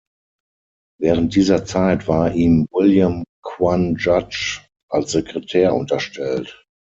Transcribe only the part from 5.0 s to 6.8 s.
Sekretär unterstellt.